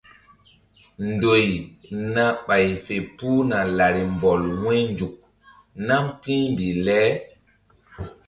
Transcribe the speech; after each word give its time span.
Ndoy 1.11 1.47
na 2.13 2.23
ɓay 2.45 2.65
fe 2.85 2.95
puhna 3.17 3.57
larimbɔl 3.77 4.41
wu̧ynzuk 4.61 5.15
nam 5.87 6.05
ti̧hmbih 6.21 6.75
le. 6.85 6.99